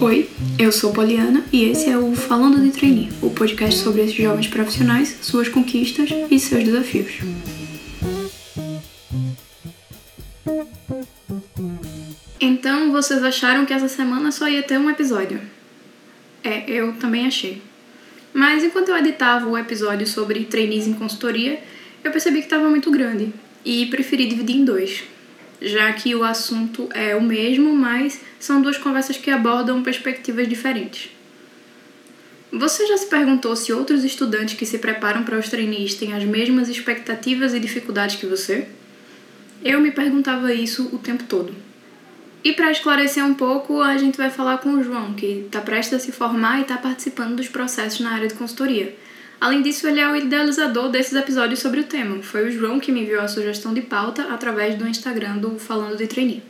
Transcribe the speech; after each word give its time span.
Oi, 0.00 0.30
eu 0.58 0.70
sou 0.70 0.92
Poliana 0.92 1.44
e 1.52 1.64
esse 1.64 1.90
é 1.90 1.98
o 1.98 2.14
Falando 2.14 2.60
de 2.60 2.70
Trainee, 2.70 3.08
o 3.20 3.30
podcast 3.30 3.80
sobre 3.80 4.02
esses 4.02 4.14
jovens 4.14 4.46
profissionais, 4.46 5.18
suas 5.22 5.48
conquistas 5.48 6.08
e 6.30 6.38
seus 6.38 6.62
desafios. 6.62 7.14
Então, 12.40 12.92
vocês 12.92 13.24
acharam 13.24 13.66
que 13.66 13.72
essa 13.72 13.88
semana 13.88 14.30
só 14.30 14.48
ia 14.48 14.62
ter 14.62 14.78
um 14.78 14.88
episódio? 14.88 15.40
É, 16.44 16.70
eu 16.70 16.92
também 16.94 17.26
achei. 17.26 17.60
Mas 18.32 18.62
enquanto 18.62 18.90
eu 18.90 18.96
editava 18.96 19.48
o 19.48 19.58
episódio 19.58 20.06
sobre 20.06 20.44
trainees 20.44 20.86
em 20.86 20.94
consultoria, 20.94 21.60
eu 22.04 22.12
percebi 22.12 22.38
que 22.38 22.44
estava 22.44 22.70
muito 22.70 22.90
grande 22.90 23.32
e 23.64 23.86
preferi 23.86 24.26
dividir 24.26 24.56
em 24.56 24.64
dois, 24.64 25.02
já 25.60 25.92
que 25.92 26.14
o 26.14 26.24
assunto 26.24 26.88
é 26.92 27.14
o 27.16 27.22
mesmo, 27.22 27.74
mas 27.74 28.20
são 28.38 28.62
duas 28.62 28.78
conversas 28.78 29.16
que 29.16 29.30
abordam 29.30 29.82
perspectivas 29.82 30.48
diferentes. 30.48 31.10
Você 32.50 32.86
já 32.86 32.96
se 32.96 33.06
perguntou 33.06 33.54
se 33.54 33.72
outros 33.72 34.04
estudantes 34.04 34.58
que 34.58 34.64
se 34.64 34.78
preparam 34.78 35.22
para 35.22 35.38
os 35.38 35.48
trainees 35.48 35.94
têm 35.94 36.14
as 36.14 36.24
mesmas 36.24 36.68
expectativas 36.68 37.52
e 37.52 37.60
dificuldades 37.60 38.16
que 38.16 38.26
você? 38.26 38.66
Eu 39.62 39.80
me 39.80 39.90
perguntava 39.90 40.54
isso 40.54 40.88
o 40.92 40.98
tempo 40.98 41.24
todo. 41.24 41.54
E 42.42 42.52
para 42.52 42.70
esclarecer 42.70 43.24
um 43.24 43.34
pouco, 43.34 43.82
a 43.82 43.98
gente 43.98 44.16
vai 44.16 44.30
falar 44.30 44.58
com 44.58 44.70
o 44.70 44.82
João, 44.82 45.12
que 45.12 45.44
está 45.46 45.60
prestes 45.60 45.94
a 45.94 45.98
se 45.98 46.12
formar 46.12 46.58
e 46.58 46.62
está 46.62 46.76
participando 46.78 47.36
dos 47.36 47.48
processos 47.48 48.00
na 48.00 48.12
área 48.12 48.28
de 48.28 48.34
consultoria. 48.34 48.96
Além 49.40 49.62
disso, 49.62 49.86
ele 49.86 50.00
é 50.00 50.10
o 50.10 50.16
idealizador 50.16 50.88
desses 50.88 51.14
episódios 51.14 51.60
sobre 51.60 51.80
o 51.80 51.84
tema. 51.84 52.20
Foi 52.22 52.48
o 52.48 52.50
João 52.50 52.80
que 52.80 52.90
me 52.90 53.02
enviou 53.02 53.22
a 53.22 53.28
sugestão 53.28 53.72
de 53.72 53.80
pauta 53.80 54.34
através 54.34 54.74
do 54.74 54.86
Instagram 54.86 55.38
do 55.38 55.58
Falando 55.58 55.96
de 55.96 56.08
Trainee. 56.08 56.42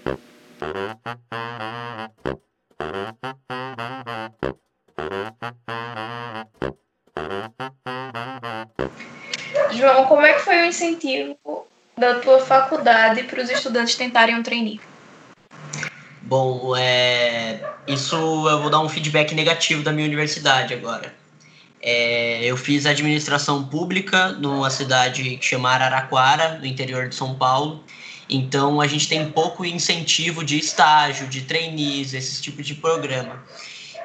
João, 9.72 10.06
como 10.06 10.22
é 10.22 10.32
que 10.32 10.40
foi 10.40 10.62
o 10.62 10.64
incentivo 10.64 11.36
da 11.96 12.20
tua 12.20 12.40
faculdade 12.40 13.24
para 13.24 13.42
os 13.42 13.50
estudantes 13.50 13.96
tentarem 13.96 14.34
um 14.34 14.42
trainee? 14.42 14.80
Bom, 16.22 16.74
é, 16.74 17.60
isso 17.86 18.16
eu 18.16 18.60
vou 18.60 18.70
dar 18.70 18.80
um 18.80 18.88
feedback 18.88 19.34
negativo 19.34 19.82
da 19.82 19.92
minha 19.92 20.06
universidade 20.06 20.72
agora. 20.72 21.17
Eu 22.48 22.56
fiz 22.56 22.86
administração 22.86 23.62
pública 23.64 24.32
numa 24.32 24.70
cidade 24.70 25.36
que 25.36 25.44
chama 25.44 25.70
Araraquara, 25.70 26.58
no 26.58 26.64
interior 26.64 27.06
de 27.06 27.14
São 27.14 27.34
Paulo. 27.34 27.84
Então 28.26 28.80
a 28.80 28.86
gente 28.86 29.06
tem 29.06 29.30
pouco 29.30 29.66
incentivo 29.66 30.42
de 30.42 30.58
estágio, 30.58 31.26
de 31.28 31.42
trainees, 31.42 32.14
esse 32.14 32.40
tipo 32.40 32.62
de 32.62 32.74
programa. 32.74 33.44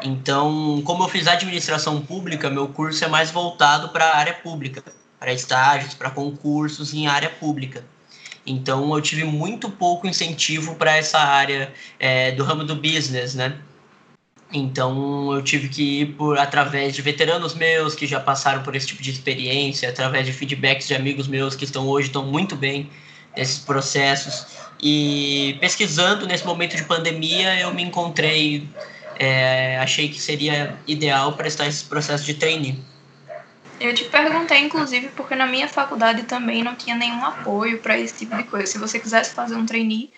Então, 0.02 0.82
como 0.84 1.06
eu 1.06 1.08
fiz 1.08 1.26
administração 1.26 2.02
pública, 2.02 2.50
meu 2.50 2.68
curso 2.68 3.06
é 3.06 3.08
mais 3.08 3.32
voltado 3.32 3.90
para 3.90 4.04
a 4.10 4.18
área 4.18 4.34
pública, 4.34 4.84
para 5.18 5.32
estágios, 5.32 5.94
para 5.94 6.10
concursos 6.10 6.94
em 6.94 7.08
área 7.08 7.30
pública. 7.30 7.86
Então, 8.46 8.94
eu 8.94 9.02
tive 9.02 9.24
muito 9.24 9.70
pouco 9.70 10.06
incentivo 10.06 10.76
para 10.76 10.98
essa 10.98 11.18
área 11.18 11.72
é, 11.98 12.32
do 12.34 12.44
ramo 12.44 12.66
do 12.66 12.76
business, 12.76 13.36
né? 13.36 13.58
Então 14.54 15.34
eu 15.34 15.42
tive 15.42 15.68
que 15.68 16.02
ir 16.02 16.06
por 16.14 16.38
através 16.38 16.96
de 16.96 17.02
veteranos 17.02 17.56
meus 17.56 17.96
que 17.96 18.06
já 18.06 18.20
passaram 18.20 18.62
por 18.62 18.76
esse 18.76 18.86
tipo 18.86 19.02
de 19.02 19.10
experiência, 19.10 19.90
através 19.90 20.26
de 20.26 20.32
feedbacks 20.32 20.88
de 20.88 20.94
amigos 20.94 21.28
meus 21.28 21.56
que 21.56 21.66
estão 21.66 21.88
hoje 21.88 22.08
estão 22.08 22.24
muito 22.26 22.56
bem 22.56 22.90
nesses 23.36 23.58
processos 23.58 24.46
e 24.82 25.58
pesquisando 25.62 26.28
nesse 26.28 26.46
momento 26.46 26.76
de 26.76 26.84
pandemia 26.84 27.58
eu 27.58 27.74
me 27.74 27.82
encontrei, 27.82 28.68
é, 29.18 29.78
achei 29.80 30.10
que 30.10 30.20
seria 30.22 30.78
ideal 30.86 31.34
para 31.34 31.48
estar 31.48 31.66
esse 31.66 31.86
processo 31.86 32.26
de 32.26 32.34
trainee. 32.34 32.78
Eu 33.80 33.94
te 33.94 34.04
perguntei, 34.06 34.60
inclusive, 34.60 35.08
porque 35.16 35.36
na 35.36 35.46
minha 35.46 35.70
faculdade 35.70 36.24
também 36.24 36.64
não 36.64 36.76
tinha 36.76 36.96
nenhum 36.96 37.24
apoio 37.24 37.80
para 37.80 37.98
esse 37.98 38.20
tipo 38.20 38.36
de 38.36 38.44
coisa. 38.44 38.68
Se 38.68 38.78
você 38.78 39.00
quisesse 39.00 39.34
fazer 39.34 39.56
um 39.56 39.66
trainee, 39.66 40.12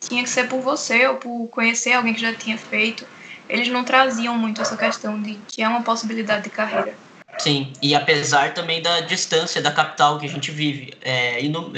tinha 0.00 0.22
que 0.22 0.30
ser 0.30 0.48
por 0.48 0.60
você 0.60 1.06
ou 1.08 1.16
por 1.16 1.48
conhecer 1.48 1.92
alguém 1.92 2.14
que 2.14 2.20
já 2.20 2.32
tinha 2.32 2.56
feito 2.56 3.04
eles 3.52 3.68
não 3.68 3.84
traziam 3.84 4.36
muito 4.38 4.62
essa 4.62 4.78
questão 4.78 5.20
de 5.20 5.38
que 5.46 5.62
é 5.62 5.68
uma 5.68 5.82
possibilidade 5.82 6.44
de 6.44 6.50
carreira. 6.50 6.94
Sim, 7.38 7.70
e 7.82 7.94
apesar 7.94 8.54
também 8.54 8.80
da 8.80 9.00
distância 9.00 9.60
da 9.60 9.70
capital 9.70 10.18
que 10.18 10.24
a 10.24 10.28
gente 10.28 10.50
vive, 10.50 10.94
é, 11.02 11.36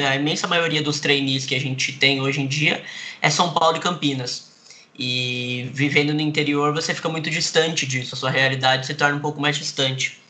a 0.08 0.14
imensa 0.14 0.46
maioria 0.46 0.80
dos 0.80 1.00
trainees 1.00 1.44
que 1.44 1.54
a 1.54 1.60
gente 1.60 1.92
tem 1.94 2.20
hoje 2.20 2.40
em 2.40 2.46
dia 2.46 2.84
é 3.20 3.28
São 3.28 3.52
Paulo 3.52 3.76
e 3.76 3.80
Campinas. 3.80 4.52
E 4.96 5.68
vivendo 5.72 6.14
no 6.14 6.20
interior 6.20 6.72
você 6.72 6.94
fica 6.94 7.08
muito 7.08 7.28
distante 7.28 7.84
disso, 7.84 8.14
a 8.14 8.18
sua 8.18 8.30
realidade 8.30 8.86
se 8.86 8.94
torna 8.94 9.16
um 9.16 9.20
pouco 9.20 9.40
mais 9.40 9.56
distante. 9.56 10.20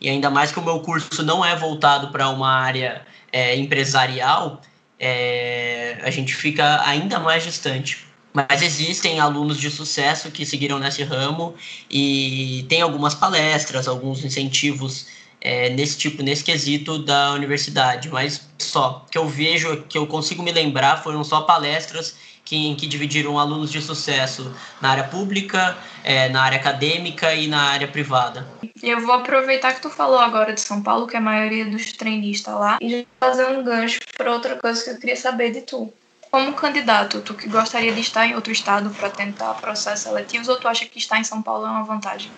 E 0.00 0.08
ainda 0.08 0.30
mais 0.30 0.52
que 0.52 0.60
o 0.60 0.62
meu 0.62 0.78
curso 0.80 1.24
não 1.24 1.44
é 1.44 1.56
voltado 1.56 2.12
para 2.12 2.28
uma 2.28 2.52
área 2.52 3.02
é, 3.32 3.56
empresarial, 3.56 4.62
é, 5.00 5.98
a 6.04 6.10
gente 6.10 6.32
fica 6.32 6.80
ainda 6.86 7.18
mais 7.18 7.42
distante. 7.42 8.11
Mas 8.32 8.62
existem 8.62 9.20
alunos 9.20 9.58
de 9.58 9.70
sucesso 9.70 10.30
que 10.30 10.46
seguiram 10.46 10.78
nesse 10.78 11.02
ramo 11.02 11.54
e 11.90 12.64
tem 12.68 12.80
algumas 12.80 13.14
palestras, 13.14 13.86
alguns 13.86 14.24
incentivos 14.24 15.06
é, 15.40 15.70
nesse 15.70 15.98
tipo, 15.98 16.22
nesse 16.22 16.42
quesito 16.44 16.98
da 16.98 17.32
universidade, 17.32 18.08
mas 18.08 18.48
só. 18.58 19.04
que 19.10 19.18
eu 19.18 19.28
vejo, 19.28 19.82
que 19.88 19.98
eu 19.98 20.06
consigo 20.06 20.42
me 20.42 20.52
lembrar, 20.52 21.02
foram 21.02 21.22
só 21.24 21.42
palestras 21.42 22.16
que, 22.44 22.74
que 22.76 22.86
dividiram 22.86 23.38
alunos 23.38 23.70
de 23.70 23.82
sucesso 23.82 24.54
na 24.80 24.90
área 24.90 25.04
pública, 25.04 25.76
é, 26.04 26.28
na 26.28 26.42
área 26.42 26.58
acadêmica 26.58 27.34
e 27.34 27.48
na 27.48 27.60
área 27.70 27.88
privada. 27.88 28.46
Eu 28.82 29.00
vou 29.00 29.14
aproveitar 29.14 29.74
que 29.74 29.82
tu 29.82 29.90
falou 29.90 30.18
agora 30.18 30.52
de 30.52 30.60
São 30.60 30.82
Paulo, 30.82 31.06
que 31.06 31.16
é 31.16 31.18
a 31.18 31.22
maioria 31.22 31.64
dos 31.64 31.92
treinistas 31.92 32.54
lá, 32.54 32.78
e 32.80 33.06
fazer 33.20 33.46
um 33.46 33.62
gancho 33.62 34.00
para 34.16 34.32
outra 34.32 34.56
coisa 34.56 34.82
que 34.82 34.90
eu 34.90 34.98
queria 34.98 35.16
saber 35.16 35.52
de 35.52 35.62
tu. 35.62 35.92
Como 36.32 36.54
candidato, 36.54 37.20
tu 37.20 37.34
que 37.34 37.46
gostaria 37.46 37.92
de 37.92 38.00
estar 38.00 38.26
em 38.26 38.34
outro 38.34 38.50
estado 38.50 38.88
para 38.88 39.10
tentar 39.10 39.52
processos 39.52 40.00
seletivos 40.00 40.48
ou 40.48 40.56
tu 40.56 40.66
acha 40.66 40.86
que 40.86 40.96
estar 40.96 41.18
em 41.18 41.24
São 41.24 41.42
Paulo 41.42 41.66
é 41.66 41.68
uma 41.68 41.84
vantagem? 41.84 42.32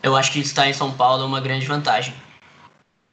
Eu 0.00 0.14
acho 0.14 0.30
que 0.30 0.38
estar 0.38 0.68
em 0.68 0.72
São 0.72 0.92
Paulo 0.92 1.24
é 1.24 1.26
uma 1.26 1.40
grande 1.40 1.66
vantagem. 1.66 2.14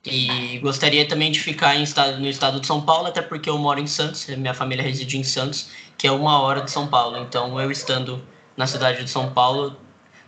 E 0.06 0.60
gostaria 0.60 1.08
também 1.08 1.32
de 1.32 1.40
ficar 1.40 1.76
em 1.76 1.82
estado, 1.82 2.20
no 2.20 2.28
estado 2.28 2.60
de 2.60 2.68
São 2.68 2.84
Paulo, 2.84 3.08
até 3.08 3.20
porque 3.20 3.50
eu 3.50 3.58
moro 3.58 3.80
em 3.80 3.88
Santos, 3.88 4.28
minha 4.28 4.54
família 4.54 4.84
reside 4.84 5.18
em 5.18 5.24
Santos, 5.24 5.72
que 5.98 6.06
é 6.06 6.12
uma 6.12 6.40
hora 6.40 6.62
de 6.62 6.70
São 6.70 6.88
Paulo. 6.88 7.18
Então, 7.18 7.60
eu 7.60 7.72
estando 7.72 8.24
na 8.56 8.68
cidade 8.68 9.04
de 9.04 9.10
São 9.10 9.34
Paulo, 9.34 9.76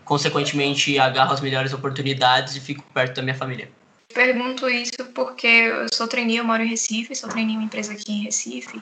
consequentemente, 0.03 0.97
agarro 0.97 1.33
as 1.33 1.39
melhores 1.39 1.71
oportunidades 1.71 2.55
e 2.55 2.59
fico 2.59 2.83
perto 2.95 3.17
da 3.17 3.21
minha 3.21 3.35
família. 3.35 3.69
Pergunto 4.11 4.67
isso 4.67 5.05
porque 5.13 5.45
eu 5.45 5.88
sou 5.94 6.07
trainee, 6.07 6.38
eu 6.38 6.44
moro 6.44 6.63
em 6.63 6.67
Recife, 6.67 7.13
sou 7.13 7.29
trainee 7.29 7.53
em 7.53 7.57
uma 7.57 7.65
empresa 7.65 7.94
aqui 7.94 8.11
em 8.11 8.23
Recife. 8.23 8.81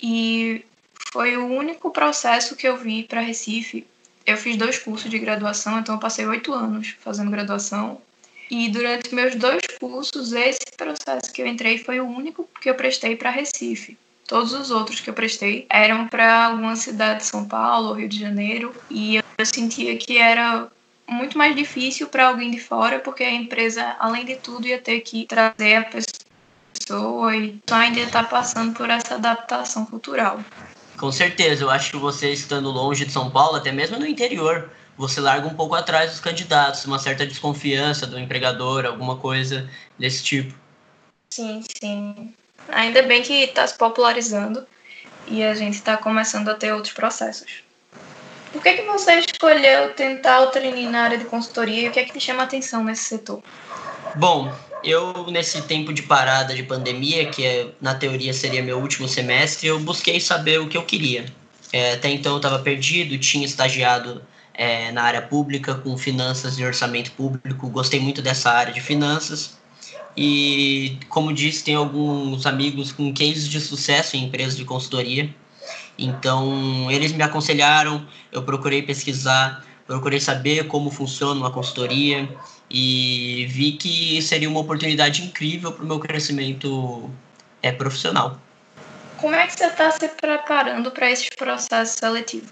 E 0.00 0.64
foi 1.12 1.36
o 1.36 1.46
único 1.46 1.90
processo 1.90 2.56
que 2.56 2.66
eu 2.66 2.76
vi 2.76 3.04
para 3.04 3.20
Recife. 3.20 3.86
Eu 4.24 4.36
fiz 4.36 4.56
dois 4.56 4.78
cursos 4.78 5.10
de 5.10 5.18
graduação, 5.18 5.78
então 5.78 5.94
eu 5.94 6.00
passei 6.00 6.26
oito 6.26 6.52
anos 6.52 6.94
fazendo 7.00 7.30
graduação. 7.30 8.00
E 8.50 8.68
durante 8.68 9.14
meus 9.14 9.34
dois 9.34 9.62
cursos, 9.80 10.32
esse 10.32 10.66
processo 10.76 11.32
que 11.32 11.42
eu 11.42 11.46
entrei 11.46 11.78
foi 11.78 12.00
o 12.00 12.06
único 12.06 12.48
que 12.60 12.70
eu 12.70 12.74
prestei 12.74 13.16
para 13.16 13.30
Recife. 13.30 13.96
Todos 14.26 14.52
os 14.52 14.70
outros 14.70 15.00
que 15.00 15.08
eu 15.08 15.14
prestei 15.14 15.66
eram 15.68 16.08
para 16.08 16.46
alguma 16.46 16.74
cidade 16.74 17.20
de 17.20 17.26
São 17.26 17.46
Paulo 17.46 17.92
Rio 17.92 18.08
de 18.08 18.18
Janeiro, 18.18 18.74
e 18.90 19.16
eu 19.16 19.46
sentia 19.46 19.96
que 19.96 20.18
era 20.18 20.68
muito 21.08 21.38
mais 21.38 21.54
difícil 21.54 22.08
para 22.08 22.26
alguém 22.26 22.50
de 22.50 22.58
fora, 22.58 22.98
porque 22.98 23.22
a 23.22 23.32
empresa, 23.32 23.96
além 23.98 24.24
de 24.24 24.36
tudo, 24.36 24.66
ia 24.66 24.78
ter 24.78 25.00
que 25.00 25.26
trazer 25.26 25.76
a 25.76 25.84
pessoa 25.84 26.25
pessoa 26.86 27.36
e 27.36 27.60
ainda 27.70 28.00
está 28.00 28.22
passando 28.22 28.72
por 28.74 28.88
essa 28.88 29.16
adaptação 29.16 29.84
cultural. 29.84 30.40
Com 30.96 31.10
certeza, 31.10 31.64
eu 31.64 31.70
acho 31.70 31.90
que 31.90 31.96
você 31.96 32.32
estando 32.32 32.70
longe 32.70 33.04
de 33.04 33.12
São 33.12 33.28
Paulo, 33.28 33.56
até 33.56 33.72
mesmo 33.72 33.98
no 33.98 34.06
interior, 34.06 34.70
você 34.96 35.20
larga 35.20 35.46
um 35.46 35.54
pouco 35.54 35.74
atrás 35.74 36.12
dos 36.12 36.20
candidatos, 36.20 36.84
uma 36.86 36.98
certa 36.98 37.26
desconfiança 37.26 38.06
do 38.06 38.18
empregador, 38.18 38.86
alguma 38.86 39.16
coisa 39.16 39.68
desse 39.98 40.22
tipo. 40.22 40.54
Sim, 41.30 41.62
sim. 41.80 42.32
Ainda 42.68 43.02
bem 43.02 43.22
que 43.22 43.34
está 43.34 43.66
se 43.66 43.76
popularizando 43.76 44.66
e 45.26 45.42
a 45.42 45.54
gente 45.54 45.74
está 45.74 45.96
começando 45.96 46.48
a 46.48 46.54
ter 46.54 46.72
outros 46.72 46.94
processos. 46.94 47.64
Por 48.52 48.62
que, 48.62 48.72
que 48.72 48.82
você 48.82 49.18
escolheu 49.18 49.92
tentar 49.92 50.40
o 50.40 50.46
treinar 50.46 50.90
na 50.90 51.02
área 51.02 51.18
de 51.18 51.26
consultoria 51.26 51.82
e 51.82 51.88
o 51.88 51.92
que 51.92 52.00
é 52.00 52.04
que 52.04 52.12
te 52.12 52.20
chama 52.20 52.42
a 52.42 52.44
atenção 52.46 52.82
nesse 52.82 53.04
setor? 53.04 53.42
Bom, 54.14 54.50
eu, 54.86 55.26
nesse 55.30 55.60
tempo 55.62 55.92
de 55.92 56.02
parada 56.02 56.54
de 56.54 56.62
pandemia, 56.62 57.26
que 57.26 57.44
é, 57.44 57.68
na 57.80 57.94
teoria 57.94 58.32
seria 58.32 58.62
meu 58.62 58.78
último 58.78 59.08
semestre, 59.08 59.66
eu 59.66 59.80
busquei 59.80 60.20
saber 60.20 60.60
o 60.60 60.68
que 60.68 60.76
eu 60.76 60.84
queria. 60.84 61.26
É, 61.72 61.94
até 61.94 62.08
então 62.08 62.32
eu 62.32 62.36
estava 62.36 62.60
perdido, 62.60 63.18
tinha 63.18 63.44
estagiado 63.44 64.22
é, 64.54 64.92
na 64.92 65.02
área 65.02 65.20
pública 65.20 65.74
com 65.74 65.98
finanças 65.98 66.56
e 66.58 66.64
orçamento 66.64 67.10
público, 67.12 67.68
gostei 67.68 67.98
muito 67.98 68.22
dessa 68.22 68.50
área 68.50 68.72
de 68.72 68.80
finanças. 68.80 69.58
E, 70.16 70.98
como 71.08 71.32
disse, 71.32 71.64
tem 71.64 71.74
alguns 71.74 72.46
amigos 72.46 72.92
com 72.92 73.12
cases 73.12 73.48
de 73.48 73.60
sucesso 73.60 74.16
em 74.16 74.24
empresas 74.24 74.56
de 74.56 74.64
consultoria. 74.64 75.28
Então, 75.98 76.90
eles 76.90 77.12
me 77.12 77.22
aconselharam, 77.22 78.06
eu 78.30 78.42
procurei 78.42 78.82
pesquisar 78.82 79.64
procurei 79.86 80.20
saber 80.20 80.66
como 80.66 80.90
funciona 80.90 81.40
uma 81.40 81.50
consultoria 81.50 82.28
e 82.70 83.46
vi 83.50 83.72
que 83.72 84.20
seria 84.20 84.48
uma 84.48 84.60
oportunidade 84.60 85.22
incrível 85.22 85.72
para 85.72 85.84
o 85.84 85.86
meu 85.86 85.98
crescimento 85.98 87.10
é, 87.62 87.70
profissional. 87.72 88.40
Como 89.18 89.34
é 89.34 89.46
que 89.46 89.54
você 89.54 89.66
está 89.66 89.90
se 89.90 90.08
preparando 90.08 90.90
para 90.90 91.10
esses 91.10 91.28
processos 91.30 91.96
seletivos? 91.96 92.50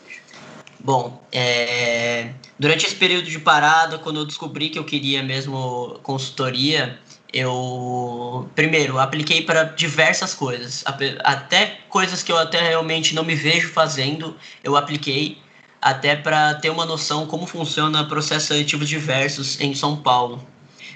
Bom, 0.80 1.22
é, 1.32 2.32
durante 2.58 2.86
esse 2.86 2.94
período 2.94 3.28
de 3.28 3.38
parada, 3.38 3.98
quando 3.98 4.20
eu 4.20 4.26
descobri 4.26 4.68
que 4.68 4.78
eu 4.78 4.84
queria 4.84 5.22
mesmo 5.22 5.98
consultoria, 6.02 6.98
eu 7.32 8.48
primeiro 8.54 8.98
apliquei 8.98 9.42
para 9.42 9.64
diversas 9.64 10.34
coisas, 10.34 10.84
até 11.24 11.78
coisas 11.88 12.22
que 12.22 12.30
eu 12.30 12.38
até 12.38 12.60
realmente 12.60 13.14
não 13.14 13.24
me 13.24 13.34
vejo 13.34 13.72
fazendo, 13.72 14.36
eu 14.62 14.76
apliquei 14.76 15.38
até 15.84 16.16
para 16.16 16.54
ter 16.54 16.70
uma 16.70 16.86
noção 16.86 17.26
como 17.26 17.46
funciona 17.46 18.04
processo 18.04 18.46
seletivo 18.46 18.86
diversos 18.86 19.60
em 19.60 19.74
São 19.74 19.94
Paulo. 19.94 20.42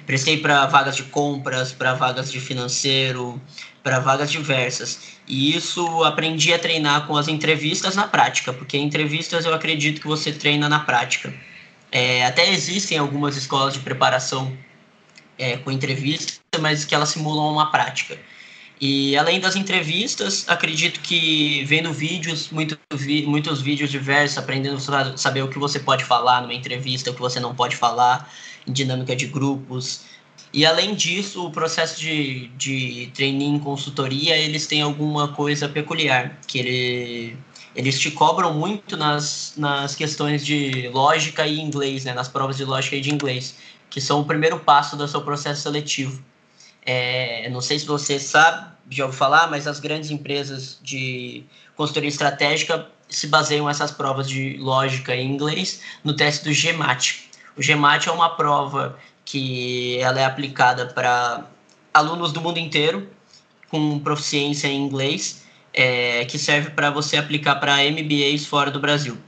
Prestei 0.07 0.39
para 0.39 0.65
vagas 0.65 0.97
de 0.97 1.03
compras, 1.03 1.73
para 1.73 1.93
vagas 1.93 2.33
de 2.33 2.41
financeiro, 2.41 3.39
para 3.83 3.99
vagas 3.99 4.33
diversas. 4.33 5.19
E 5.27 5.55
isso 5.55 6.03
aprendi 6.05 6.55
a 6.55 6.59
treinar 6.59 7.07
com 7.07 7.19
as 7.19 7.29
entrevistas 7.29 7.97
na 7.97 8.09
prática, 8.09 8.51
porque 8.51 8.79
entrevistas 8.79 9.45
eu 9.45 9.53
acredito 9.53 10.01
que 10.01 10.07
você 10.07 10.33
treina 10.33 10.71
na 10.71 10.79
prática. 10.79 11.35
É, 11.93 12.25
até 12.25 12.51
existem 12.51 12.97
algumas 12.97 13.37
escolas 13.37 13.75
de 13.75 13.81
preparação 13.81 14.57
é, 15.37 15.59
com 15.59 15.71
entrevista, 15.71 16.41
mas 16.63 16.87
que 16.87 16.95
elas 16.95 17.11
simulam 17.11 17.53
uma 17.53 17.71
prática. 17.71 18.19
E 18.81 19.17
além 19.17 19.41
das 19.41 19.57
entrevistas, 19.57 20.45
acredito 20.49 21.01
que 21.01 21.65
vendo 21.65 21.93
vídeos, 21.93 22.51
muito, 22.51 22.79
muitos 23.27 23.61
vídeos 23.61 23.91
diversos, 23.91 24.39
aprendendo 24.39 24.77
a 24.95 25.17
saber 25.17 25.43
o 25.43 25.49
que 25.49 25.59
você 25.59 25.81
pode 25.81 26.05
falar 26.05 26.43
numa 26.43 26.55
entrevista, 26.55 27.11
o 27.11 27.15
que 27.15 27.21
você 27.21 27.41
não 27.41 27.55
pode 27.55 27.75
falar, 27.75 28.33
em 28.67 28.73
dinâmica 28.73 29.17
de 29.17 29.27
grupos. 29.27 30.03
E 30.53 30.65
além 30.65 30.95
disso, 30.95 31.45
o 31.45 31.51
processo 31.51 32.01
de, 32.01 32.49
de 32.57 33.11
training 33.15 33.57
em 33.57 33.59
consultoria, 33.59 34.37
eles 34.37 34.67
têm 34.67 34.81
alguma 34.81 35.29
coisa 35.29 35.69
peculiar, 35.69 36.39
que 36.47 36.59
ele, 36.59 37.37
eles 37.75 37.99
te 37.99 38.13
cobram 38.13 38.55
muito 38.55 38.97
nas, 38.97 39.55
nas 39.57 39.97
questões 39.97 40.47
de 40.47 40.89
lógica 40.89 41.47
e 41.47 41.61
inglês, 41.61 42.05
né, 42.05 42.15
nas 42.15 42.29
provas 42.29 42.57
de 42.57 42.65
lógica 42.65 42.95
e 42.97 43.01
de 43.01 43.13
inglês, 43.13 43.57
que 43.91 44.01
são 44.01 44.21
o 44.21 44.25
primeiro 44.25 44.61
passo 44.61 44.97
do 44.97 45.07
seu 45.09 45.21
processo 45.23 45.63
seletivo. 45.63 46.23
É, 46.91 47.51
não 47.51 47.61
sei 47.61 47.79
se 47.79 47.85
você 47.85 48.19
sabe, 48.19 48.67
já 48.89 49.05
ouviu 49.05 49.19
falar, 49.19 49.47
mas 49.51 49.67
as 49.67 49.79
grandes 49.79 50.11
empresas 50.11 50.79
de 50.83 51.45
consultoria 51.77 52.09
estratégica 52.09 52.87
se 53.11 53.27
baseiam 53.27 53.67
nessas 53.67 53.91
provas 53.91 54.27
de 54.27 54.57
lógica 54.57 55.15
e 55.15 55.23
inglês 55.23 55.83
no 56.03 56.15
teste 56.15 56.49
do 56.49 56.51
GMAT. 56.51 57.29
O 57.59 57.61
GMAT 57.61 58.09
é 58.09 58.11
uma 58.11 58.31
prova 58.31 58.99
que 59.23 59.99
ela 60.01 60.19
é 60.19 60.25
aplicada 60.25 60.87
para 60.87 61.45
alunos 61.93 62.33
do 62.33 62.41
mundo 62.41 62.59
inteiro 62.59 63.07
com 63.69 63.99
proficiência 63.99 64.67
em 64.67 64.83
inglês, 64.83 65.43
é, 65.75 66.25
que 66.25 66.39
serve 66.39 66.71
para 66.71 66.91
você 66.91 67.19
aplicar 67.19 67.57
para 67.57 67.85
MBAs 67.85 68.47
fora 68.47 68.71
do 68.71 68.81
Brasil. 68.81 69.19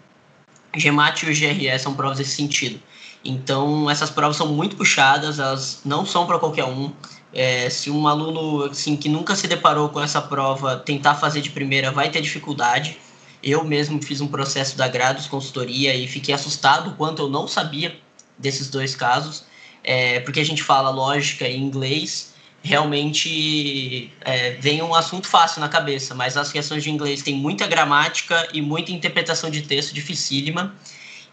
GMAT 0.74 1.26
e 1.26 1.30
o 1.30 1.34
GRE 1.34 1.78
são 1.78 1.92
provas 1.92 2.16
desse 2.16 2.36
sentido. 2.36 2.80
Então, 3.22 3.90
essas 3.90 4.08
provas 4.08 4.38
são 4.38 4.46
muito 4.46 4.76
puxadas, 4.76 5.38
elas 5.38 5.82
não 5.84 6.06
são 6.06 6.26
para 6.26 6.38
qualquer 6.38 6.64
um. 6.64 6.90
É, 7.32 7.70
se 7.70 7.90
um 7.90 8.08
aluno 8.08 8.64
assim, 8.64 8.96
que 8.96 9.08
nunca 9.08 9.36
se 9.36 9.46
deparou 9.46 9.88
com 9.88 10.00
essa 10.00 10.20
prova 10.20 10.76
tentar 10.76 11.14
fazer 11.14 11.40
de 11.40 11.50
primeira, 11.50 11.92
vai 11.92 12.10
ter 12.10 12.20
dificuldade. 12.20 12.98
Eu 13.42 13.64
mesmo 13.64 14.02
fiz 14.02 14.20
um 14.20 14.28
processo 14.28 14.76
da 14.76 14.88
Grados 14.88 15.26
Consultoria 15.26 15.94
e 15.94 16.06
fiquei 16.06 16.34
assustado 16.34 16.94
quanto 16.96 17.22
eu 17.22 17.28
não 17.28 17.46
sabia 17.48 17.96
desses 18.38 18.68
dois 18.68 18.94
casos 18.94 19.44
é, 19.82 20.20
porque 20.20 20.40
a 20.40 20.44
gente 20.44 20.62
fala 20.62 20.90
lógica 20.90 21.48
em 21.48 21.60
inglês, 21.60 22.34
realmente 22.62 24.12
é, 24.20 24.52
vem 24.52 24.82
um 24.82 24.94
assunto 24.94 25.26
fácil 25.26 25.60
na 25.60 25.68
cabeça, 25.68 26.14
mas 26.14 26.36
as 26.36 26.52
questões 26.52 26.82
de 26.82 26.90
inglês 26.90 27.22
têm 27.22 27.34
muita 27.34 27.66
gramática 27.66 28.48
e 28.52 28.60
muita 28.60 28.92
interpretação 28.92 29.50
de 29.50 29.62
texto 29.62 29.94
dificílima, 29.94 30.74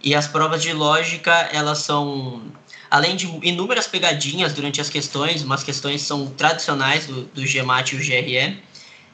e 0.01 0.13
as 0.13 0.27
provas 0.27 0.61
de 0.61 0.71
lógica, 0.73 1.31
elas 1.51 1.79
são, 1.79 2.43
além 2.89 3.15
de 3.15 3.27
inúmeras 3.41 3.87
pegadinhas 3.87 4.53
durante 4.53 4.79
as 4.81 4.89
questões, 4.89 5.43
umas 5.43 5.63
questões 5.63 6.01
são 6.01 6.27
tradicionais 6.27 7.05
do, 7.05 7.23
do 7.25 7.41
GMAT 7.41 7.93
e 7.93 7.95
o 7.95 7.99
GRE, 7.99 8.61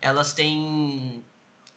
elas 0.01 0.33
têm 0.33 1.23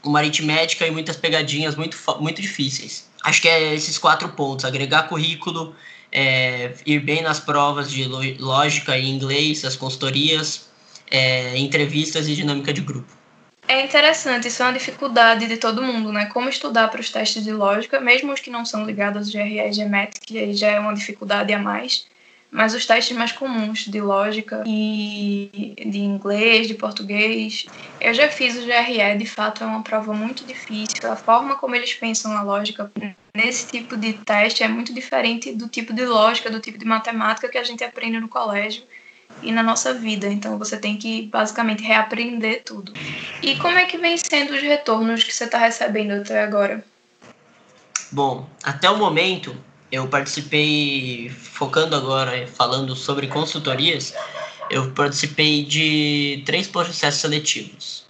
uma 0.04 0.18
aritmética 0.18 0.86
e 0.86 0.90
muitas 0.90 1.16
pegadinhas 1.16 1.74
muito, 1.74 1.96
muito 2.20 2.40
difíceis. 2.40 3.08
Acho 3.22 3.42
que 3.42 3.48
é 3.48 3.74
esses 3.74 3.98
quatro 3.98 4.28
pontos, 4.30 4.64
agregar 4.64 5.04
currículo, 5.04 5.74
é, 6.12 6.74
ir 6.86 7.00
bem 7.00 7.22
nas 7.22 7.40
provas 7.40 7.90
de 7.90 8.04
lógica 8.38 8.96
e 8.96 9.08
inglês, 9.08 9.64
as 9.64 9.76
consultorias, 9.76 10.68
é, 11.10 11.58
entrevistas 11.58 12.28
e 12.28 12.34
dinâmica 12.34 12.72
de 12.72 12.80
grupo. 12.80 13.12
É 13.68 13.84
interessante, 13.84 14.46
isso 14.46 14.62
é 14.62 14.66
uma 14.66 14.72
dificuldade 14.72 15.46
de 15.46 15.56
todo 15.56 15.82
mundo, 15.82 16.12
né? 16.12 16.26
Como 16.26 16.48
estudar 16.48 16.88
para 16.88 17.00
os 17.00 17.10
testes 17.10 17.42
de 17.42 17.52
lógica, 17.52 18.00
mesmo 18.00 18.32
os 18.32 18.38
que 18.38 18.48
não 18.48 18.64
são 18.64 18.84
ligados 18.84 19.26
ao 19.26 19.42
GRE 19.42 19.58
e 19.58 19.70
GMAT, 19.70 20.20
que 20.20 20.38
aí 20.38 20.54
já 20.54 20.68
é 20.68 20.78
uma 20.78 20.94
dificuldade 20.94 21.52
a 21.52 21.58
mais, 21.58 22.06
mas 22.48 22.74
os 22.74 22.86
testes 22.86 23.16
mais 23.16 23.32
comuns 23.32 23.86
de 23.86 24.00
lógica 24.00 24.62
e 24.64 25.74
de 25.84 25.98
inglês, 25.98 26.68
de 26.68 26.74
português. 26.74 27.66
Eu 28.00 28.14
já 28.14 28.28
fiz 28.28 28.56
o 28.56 28.64
GRE, 28.64 29.18
de 29.18 29.26
fato 29.26 29.64
é 29.64 29.66
uma 29.66 29.82
prova 29.82 30.14
muito 30.14 30.44
difícil. 30.44 31.10
A 31.10 31.16
forma 31.16 31.56
como 31.56 31.74
eles 31.74 31.92
pensam 31.92 32.32
na 32.32 32.42
lógica 32.42 32.90
nesse 33.34 33.66
tipo 33.66 33.96
de 33.96 34.12
teste 34.12 34.62
é 34.62 34.68
muito 34.68 34.94
diferente 34.94 35.52
do 35.52 35.68
tipo 35.68 35.92
de 35.92 36.06
lógica, 36.06 36.50
do 36.50 36.60
tipo 36.60 36.78
de 36.78 36.84
matemática 36.84 37.48
que 37.48 37.58
a 37.58 37.64
gente 37.64 37.82
aprende 37.82 38.20
no 38.20 38.28
colégio 38.28 38.84
e 39.42 39.52
na 39.52 39.62
nossa 39.62 39.92
vida. 39.92 40.26
Então 40.28 40.58
você 40.58 40.76
tem 40.76 40.96
que 40.96 41.22
basicamente 41.22 41.82
reaprender 41.82 42.62
tudo. 42.64 42.92
E 43.42 43.56
como 43.56 43.78
é 43.78 43.84
que 43.84 43.98
vem 43.98 44.16
sendo 44.16 44.54
os 44.54 44.62
retornos 44.62 45.22
que 45.22 45.32
você 45.32 45.44
está 45.44 45.58
recebendo 45.58 46.12
até 46.12 46.42
agora? 46.42 46.84
Bom, 48.12 48.48
até 48.62 48.88
o 48.88 48.96
momento 48.96 49.56
eu 49.90 50.08
participei, 50.08 51.30
focando 51.30 51.94
agora, 51.94 52.46
falando 52.46 52.94
sobre 52.96 53.26
consultorias, 53.26 54.14
eu 54.70 54.90
participei 54.92 55.64
de 55.64 56.42
três 56.44 56.66
processos 56.66 57.20
seletivos. 57.20 58.05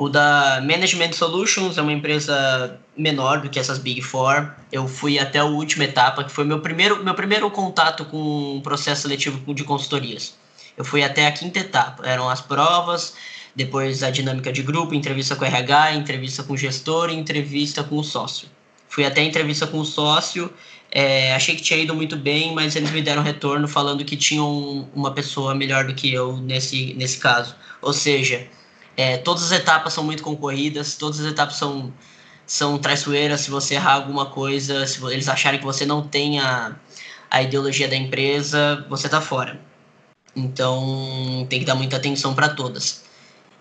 O 0.00 0.08
da 0.08 0.62
Management 0.62 1.12
Solutions 1.12 1.76
é 1.76 1.82
uma 1.82 1.92
empresa 1.92 2.80
menor 2.96 3.42
do 3.42 3.50
que 3.50 3.58
essas 3.58 3.76
Big 3.76 4.00
Four. 4.00 4.50
Eu 4.72 4.88
fui 4.88 5.18
até 5.18 5.40
a 5.40 5.44
última 5.44 5.84
etapa, 5.84 6.24
que 6.24 6.32
foi 6.32 6.42
meu 6.42 6.58
primeiro, 6.60 7.04
meu 7.04 7.12
primeiro 7.12 7.50
contato 7.50 8.06
com 8.06 8.56
um 8.56 8.62
processo 8.62 9.02
seletivo 9.02 9.52
de 9.52 9.62
consultorias. 9.62 10.38
Eu 10.74 10.86
fui 10.86 11.02
até 11.02 11.26
a 11.26 11.32
quinta 11.32 11.58
etapa. 11.58 12.02
Eram 12.08 12.30
as 12.30 12.40
provas, 12.40 13.12
depois 13.54 14.02
a 14.02 14.08
dinâmica 14.08 14.50
de 14.50 14.62
grupo, 14.62 14.94
entrevista 14.94 15.36
com 15.36 15.44
o 15.44 15.46
RH, 15.46 15.92
entrevista 15.92 16.42
com 16.42 16.54
o 16.54 16.56
gestor 16.56 17.10
e 17.10 17.14
entrevista 17.14 17.84
com 17.84 17.98
o 17.98 18.02
sócio. 18.02 18.48
Fui 18.88 19.04
até 19.04 19.20
a 19.20 19.24
entrevista 19.24 19.66
com 19.66 19.80
o 19.80 19.84
sócio 19.84 20.50
é, 20.90 21.34
achei 21.34 21.54
que 21.54 21.62
tinha 21.62 21.78
ido 21.78 21.94
muito 21.94 22.16
bem, 22.16 22.52
mas 22.52 22.74
eles 22.74 22.90
me 22.90 23.00
deram 23.00 23.22
retorno 23.22 23.68
falando 23.68 24.04
que 24.04 24.16
tinham 24.16 24.88
uma 24.94 25.12
pessoa 25.12 25.54
melhor 25.54 25.84
do 25.86 25.94
que 25.94 26.12
eu 26.12 26.36
nesse, 26.38 26.94
nesse 26.94 27.18
caso. 27.18 27.54
Ou 27.80 27.92
seja, 27.92 28.46
é, 29.00 29.16
todas 29.16 29.44
as 29.44 29.52
etapas 29.52 29.92
são 29.94 30.04
muito 30.04 30.22
concorridas, 30.22 30.94
todas 30.94 31.20
as 31.20 31.26
etapas 31.26 31.56
são, 31.56 31.92
são 32.46 32.78
traiçoeiras. 32.78 33.40
Se 33.40 33.50
você 33.50 33.74
errar 33.74 33.94
alguma 33.94 34.26
coisa, 34.26 34.86
se 34.86 35.02
eles 35.06 35.28
acharem 35.28 35.58
que 35.58 35.64
você 35.64 35.86
não 35.86 36.06
tem 36.06 36.38
a, 36.38 36.76
a 37.30 37.42
ideologia 37.42 37.88
da 37.88 37.96
empresa, 37.96 38.86
você 38.90 39.06
está 39.06 39.20
fora. 39.20 39.58
Então 40.36 41.46
tem 41.48 41.60
que 41.60 41.64
dar 41.64 41.74
muita 41.74 41.96
atenção 41.96 42.34
para 42.34 42.50
todas. 42.50 43.04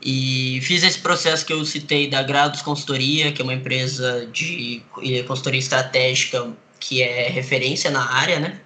E 0.01 0.59
fiz 0.61 0.83
esse 0.83 0.99
processo 0.99 1.45
que 1.45 1.53
eu 1.53 1.63
citei 1.65 2.09
da 2.09 2.21
Grados 2.21 2.61
Consultoria, 2.61 3.31
que 3.31 3.41
é 3.41 3.43
uma 3.43 3.53
empresa 3.53 4.27
de 4.27 4.83
consultoria 5.27 5.59
estratégica 5.59 6.53
que 6.79 7.01
é 7.01 7.29
referência 7.29 7.91
na 7.91 8.13
área, 8.13 8.39
né? 8.39 8.59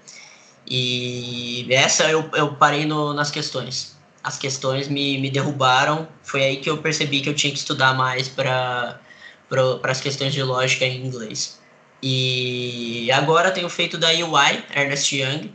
E 0.67 1.67
essa 1.69 2.09
eu, 2.09 2.29
eu 2.35 2.55
parei 2.55 2.85
no, 2.85 3.13
nas 3.13 3.31
questões. 3.31 3.95
As 4.23 4.37
questões 4.37 4.87
me, 4.87 5.17
me 5.17 5.29
derrubaram. 5.29 6.07
Foi 6.23 6.43
aí 6.43 6.57
que 6.57 6.69
eu 6.69 6.77
percebi 6.77 7.21
que 7.21 7.29
eu 7.29 7.33
tinha 7.33 7.51
que 7.51 7.59
estudar 7.59 7.93
mais 7.93 8.29
para 8.29 8.99
as 9.83 9.99
questões 9.99 10.33
de 10.33 10.41
lógica 10.41 10.85
em 10.85 11.05
inglês. 11.05 11.59
E 12.01 13.09
agora 13.11 13.51
tenho 13.51 13.69
feito 13.69 13.97
da 13.97 14.09
UI, 14.09 14.63
Ernest 14.75 15.15
Young, 15.15 15.53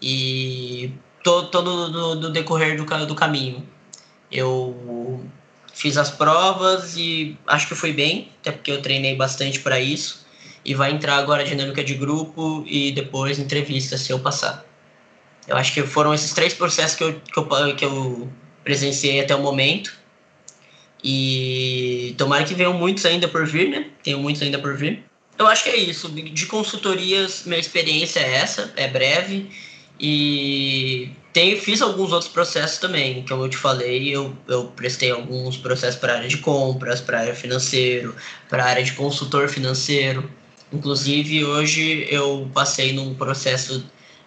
e 0.00 0.92
no, 1.24 1.88
no, 1.88 2.14
no 2.14 2.30
decorrer 2.30 2.76
do, 2.76 3.06
do 3.06 3.14
caminho. 3.14 3.66
Eu 4.30 5.24
fiz 5.72 5.96
as 5.96 6.10
provas 6.10 6.96
e 6.96 7.36
acho 7.46 7.68
que 7.68 7.74
foi 7.74 7.92
bem, 7.92 8.30
até 8.40 8.52
porque 8.52 8.70
eu 8.70 8.82
treinei 8.82 9.16
bastante 9.16 9.60
para 9.60 9.80
isso 9.80 10.24
e 10.64 10.74
vai 10.74 10.92
entrar 10.92 11.16
agora 11.16 11.42
a 11.42 11.46
dinâmica 11.46 11.82
de 11.82 11.94
grupo 11.94 12.64
e 12.66 12.92
depois 12.92 13.38
entrevista, 13.38 13.96
se 13.98 14.12
eu 14.12 14.20
passar. 14.20 14.64
Eu 15.46 15.56
acho 15.56 15.72
que 15.72 15.82
foram 15.82 16.14
esses 16.14 16.32
três 16.32 16.54
processos 16.54 16.96
que 16.96 17.04
eu, 17.04 17.20
que 17.20 17.38
eu, 17.38 17.76
que 17.76 17.84
eu 17.84 18.28
presenciei 18.62 19.20
até 19.20 19.34
o 19.34 19.40
momento. 19.40 19.92
E 21.02 22.14
tomara 22.16 22.44
que 22.44 22.54
venham 22.54 22.72
muitos 22.72 23.04
ainda 23.04 23.26
por 23.26 23.46
vir, 23.46 23.68
né? 23.68 23.86
Tenho 24.04 24.18
muitos 24.18 24.40
ainda 24.42 24.58
por 24.58 24.76
vir. 24.76 25.02
Eu 25.38 25.46
acho 25.46 25.64
que 25.64 25.70
é 25.70 25.76
isso. 25.76 26.08
De 26.08 26.46
consultorias, 26.46 27.42
minha 27.44 27.58
experiência 27.58 28.20
é 28.20 28.36
essa, 28.36 28.72
é 28.76 28.86
breve. 28.86 29.50
E 29.98 31.10
tem, 31.32 31.58
fiz 31.58 31.80
alguns 31.80 32.12
outros 32.12 32.30
processos 32.30 32.78
também, 32.78 33.24
como 33.26 33.44
eu 33.44 33.48
te 33.48 33.56
falei, 33.56 34.14
eu, 34.14 34.36
eu 34.48 34.64
prestei 34.76 35.10
alguns 35.10 35.56
processos 35.56 35.98
para 35.98 36.16
área 36.16 36.28
de 36.28 36.38
compras, 36.38 37.00
para 37.00 37.20
área 37.20 37.34
financeiro, 37.34 38.14
para 38.48 38.64
área 38.64 38.82
de 38.82 38.92
consultor 38.92 39.48
financeiro. 39.48 40.28
Inclusive, 40.72 41.44
hoje 41.44 42.06
eu 42.10 42.50
passei 42.52 42.92
num 42.92 43.14
processo. 43.14 43.84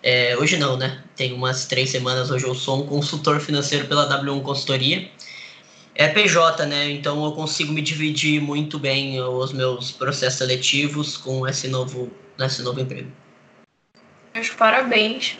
É, 0.08 0.38
hoje 0.38 0.56
não, 0.56 0.78
né? 0.78 1.02
Tem 1.16 1.34
umas 1.34 1.66
três 1.66 1.90
semanas. 1.90 2.30
Hoje 2.30 2.46
eu 2.46 2.54
sou 2.54 2.84
um 2.84 2.86
consultor 2.86 3.40
financeiro 3.40 3.88
pela 3.88 4.08
W1 4.08 4.44
Consultoria. 4.44 5.10
É 5.96 6.08
PJ, 6.08 6.64
né? 6.68 6.92
Então 6.92 7.26
eu 7.26 7.32
consigo 7.32 7.74
me 7.74 7.82
dividir 7.82 8.40
muito 8.40 8.78
bem 8.78 9.20
os 9.20 9.52
meus 9.52 9.92
processos 9.92 10.38
seletivos 10.38 11.18
com 11.18 11.48
esse 11.48 11.68
novo, 11.68 12.12
esse 12.40 12.62
novo 12.62 12.80
emprego. 12.80 13.12
Meus 14.36 14.52
parabéns. 14.52 15.40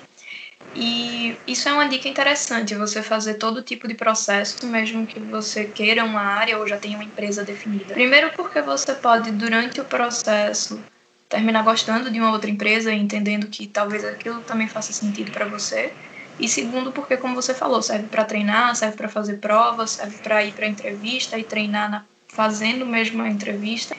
E 0.74 1.38
isso 1.46 1.70
é 1.70 1.74
uma 1.74 1.88
dica 1.88 2.10
interessante, 2.10 2.74
você 2.74 3.04
fazer 3.04 3.36
todo 3.36 3.62
tipo 3.62 3.88
de 3.88 3.94
processo, 3.94 4.66
mesmo 4.66 5.06
que 5.06 5.20
você 5.20 5.66
queira 5.66 6.04
uma 6.04 6.22
área 6.22 6.58
ou 6.58 6.68
já 6.68 6.78
tenha 6.78 6.98
uma 6.98 7.04
empresa 7.04 7.44
definida. 7.44 7.94
Primeiro 7.94 8.32
porque 8.36 8.62
você 8.62 8.96
pode, 8.96 9.32
durante 9.32 9.80
o 9.80 9.86
processo, 9.86 10.82
terminar 11.36 11.64
gostando 11.64 12.10
de 12.10 12.18
uma 12.18 12.32
outra 12.32 12.50
empresa 12.50 12.94
e 12.94 12.98
entendendo 12.98 13.48
que 13.48 13.68
talvez 13.68 14.06
aquilo 14.06 14.40
também 14.42 14.70
faça 14.70 14.94
sentido 14.94 15.32
para 15.32 15.46
você. 15.46 15.92
E 16.40 16.48
segundo, 16.48 16.94
porque, 16.94 17.18
como 17.18 17.36
você 17.36 17.54
falou, 17.54 17.82
serve 17.82 18.08
para 18.08 18.24
treinar, 18.24 18.74
serve 18.76 18.96
para 18.96 19.10
fazer 19.10 19.38
provas, 19.40 19.92
serve 19.92 20.18
para 20.20 20.46
ir 20.46 20.54
para 20.54 20.66
entrevista 20.66 21.38
e 21.38 21.44
treinar 21.44 21.92
na, 21.92 22.06
fazendo 22.30 22.86
mesmo 22.86 23.22
a 23.22 23.30
entrevista. 23.30 23.96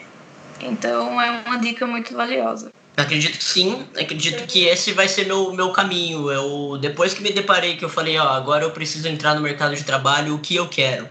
Então, 0.61 1.21
é 1.21 1.43
uma 1.47 1.59
dica 1.59 1.87
muito 1.87 2.15
valiosa. 2.15 2.71
Acredito 2.97 3.37
que 3.37 3.45
sim, 3.45 3.87
acredito 4.01 4.47
que 4.47 4.65
esse 4.65 4.93
vai 4.93 5.07
ser 5.07 5.27
meu, 5.27 5.53
meu 5.53 5.71
caminho. 5.71 6.31
Eu, 6.31 6.79
depois 6.79 7.13
que 7.13 7.23
me 7.23 7.31
deparei 7.31 7.77
que 7.77 7.85
eu 7.85 7.91
falei, 7.91 8.17
ó, 8.19 8.29
agora 8.29 8.65
eu 8.65 8.71
preciso 8.71 9.07
entrar 9.09 9.35
no 9.35 9.43
mercado 9.43 9.77
de 9.77 9.85
trabalho, 9.85 10.35
o 10.35 10.39
que 10.39 10.57
eu 10.57 10.67
quero? 10.67 11.07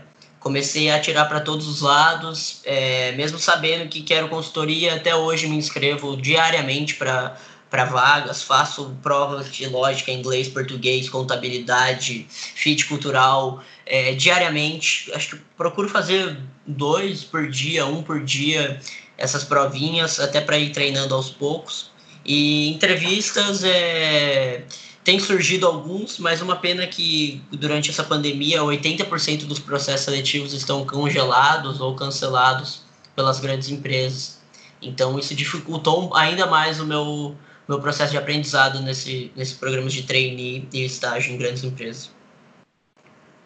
Comecei 0.45 0.91
a 0.91 0.97
atirar 0.97 1.27
para 1.27 1.39
todos 1.39 1.67
os 1.67 1.81
lados, 1.81 2.59
é, 2.63 3.13
mesmo 3.13 3.39
sabendo 3.39 3.89
que 3.89 4.03
quero 4.03 4.29
consultoria, 4.29 4.93
até 4.93 5.15
hoje 5.15 5.47
me 5.47 5.57
inscrevo 5.57 6.15
diariamente 6.15 6.93
para 6.93 7.35
para 7.67 7.85
vagas, 7.85 8.43
faço 8.43 8.95
provas 9.01 9.51
de 9.51 9.65
lógica, 9.65 10.11
inglês, 10.11 10.47
português, 10.47 11.09
contabilidade, 11.09 12.27
fit 12.29 12.85
cultural, 12.85 13.61
é, 13.87 14.13
diariamente. 14.13 15.11
Acho 15.13 15.35
que 15.35 15.41
procuro 15.57 15.89
fazer 15.89 16.37
dois 16.65 17.23
por 17.23 17.49
dia, 17.49 17.85
um 17.87 18.03
por 18.03 18.23
dia, 18.23 18.79
essas 19.17 19.43
provinhas, 19.43 20.19
até 20.19 20.39
para 20.39 20.59
ir 20.59 20.71
treinando 20.71 21.15
aos 21.15 21.31
poucos. 21.31 21.89
E 22.23 22.69
entrevistas 22.69 23.63
é 23.63 24.63
tem 25.05 25.19
surgido 25.19 25.67
alguns, 25.67 26.17
mas 26.17 26.41
uma 26.41 26.55
pena 26.55 26.87
que 26.87 27.39
durante 27.51 27.91
essa 27.91 28.03
pandemia 28.03 28.61
80% 28.61 29.45
dos 29.45 29.59
processos 29.59 30.03
seletivos 30.03 30.51
estão 30.51 30.83
congelados 30.83 31.79
ou 31.79 31.95
cancelados 31.95 32.81
pelas 33.15 33.39
grandes 33.39 33.69
empresas. 33.69 34.41
Então 34.81 35.19
isso 35.19 35.35
dificultou 35.35 36.11
ainda 36.15 36.47
mais 36.47 36.79
o 36.79 36.85
meu, 36.87 37.35
meu 37.67 37.79
processo 37.79 38.13
de 38.13 38.17
aprendizado 38.17 38.81
nesse, 38.81 39.31
nesse 39.35 39.53
programa 39.53 39.87
de 39.89 40.01
trainee 40.01 40.67
e 40.73 40.83
estágio 40.85 41.31
em 41.31 41.37
grandes 41.37 41.63
empresas. 41.63 42.09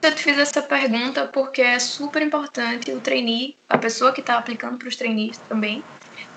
Eu 0.02 0.16
te 0.16 0.24
fiz 0.24 0.38
essa 0.38 0.62
pergunta 0.62 1.28
porque 1.28 1.62
é 1.62 1.78
super 1.78 2.22
importante 2.22 2.90
o 2.94 3.02
trainee, 3.02 3.58
a 3.68 3.78
pessoa 3.78 4.14
que 4.14 4.22
está 4.22 4.38
aplicando 4.38 4.78
para 4.78 4.88
os 4.88 4.96
trainees 4.96 5.38
também, 5.50 5.84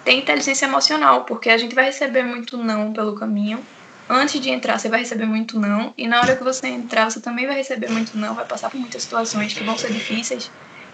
tem 0.04 0.18
inteligência 0.18 0.66
emocional, 0.66 1.22
porque 1.26 1.48
a 1.48 1.56
gente 1.56 1.76
vai 1.76 1.84
receber 1.84 2.24
muito 2.24 2.56
não 2.56 2.92
pelo 2.92 3.14
caminho 3.14 3.64
antes 4.12 4.40
de 4.40 4.50
entrar 4.50 4.78
você 4.78 4.88
vai 4.88 5.00
receber 5.00 5.26
muito 5.26 5.58
não, 5.58 5.92
e 5.96 6.06
na 6.06 6.20
hora 6.20 6.36
que 6.36 6.44
você 6.44 6.68
entrar 6.68 7.10
você 7.10 7.20
também 7.20 7.46
vai 7.46 7.56
receber 7.56 7.90
muito 7.90 8.16
não, 8.16 8.34
vai 8.34 8.44
passar 8.44 8.70
por 8.70 8.78
muitas 8.78 9.02
situações 9.02 9.52
que 9.54 9.64
vão 9.64 9.76
ser 9.76 9.92
difíceis. 9.92 10.50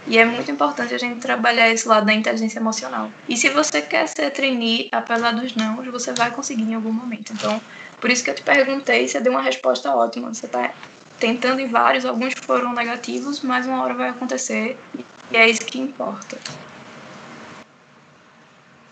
E 0.07 0.17
é 0.17 0.25
muito 0.25 0.51
importante 0.51 0.95
a 0.95 0.99
gente 0.99 1.21
trabalhar 1.21 1.69
esse 1.69 1.87
lado 1.87 2.07
da 2.07 2.15
inteligência 2.15 2.59
emocional. 2.59 3.11
E 3.29 3.37
se 3.37 3.51
você 3.51 3.83
quer 3.83 4.09
ser 4.09 4.31
trainee, 4.31 4.89
apesar 4.91 5.33
dos 5.33 5.55
não, 5.55 5.77
você 5.85 6.13
vai 6.15 6.31
conseguir 6.31 6.63
em 6.63 6.75
algum 6.75 6.93
momento. 6.93 7.33
Então, 7.33 7.61
por 8.01 8.11
isso 8.11 8.25
que 8.25 8.31
eu 8.31 8.35
te 8.35 8.43
perguntei, 8.43 9.07
você 9.07 9.21
deu 9.21 9.33
uma 9.33 9.43
resposta 9.43 9.95
ótima. 9.95 10.33
Você 10.33 10.47
está 10.47 10.73
tentando 11.19 11.61
em 11.61 11.67
vários, 11.67 12.07
alguns 12.07 12.33
foram 12.43 12.73
negativos, 12.73 13.43
mas 13.43 13.67
uma 13.67 13.83
hora 13.83 13.93
vai 13.93 14.09
acontecer 14.09 14.79
e 15.31 15.37
é 15.37 15.51
isso 15.51 15.61
que 15.67 15.79
importa. 15.79 16.39